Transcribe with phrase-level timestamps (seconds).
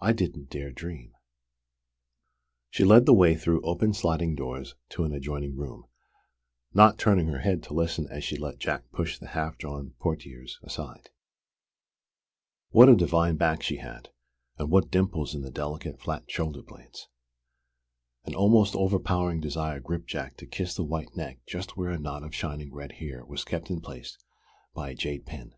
[0.00, 1.12] "I didn't dare dream"
[2.70, 5.84] She led the way through open sliding doors to an adjoining room,
[6.72, 10.52] not turning her head to listen as she let Jack push the half drawn portières
[10.62, 11.10] aside.
[12.70, 14.08] What a divine back she had,
[14.56, 17.06] and what dimples in the delicate, flat shoulder blades!
[18.24, 22.22] An almost overpowering desire gripped Jack to kiss the white neck just where a knot
[22.22, 24.16] of shining red hair was kept in place
[24.72, 25.52] by a jade pin.